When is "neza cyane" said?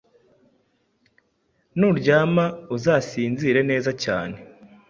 3.71-4.35